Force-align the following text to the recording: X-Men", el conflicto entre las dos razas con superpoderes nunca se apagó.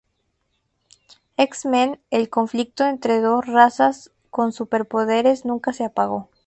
X-Men", 1.37 1.99
el 2.09 2.31
conflicto 2.31 2.85
entre 2.85 3.21
las 3.21 3.21
dos 3.21 3.45
razas 3.45 4.11
con 4.31 4.51
superpoderes 4.51 5.45
nunca 5.45 5.73
se 5.73 5.83
apagó. 5.83 6.31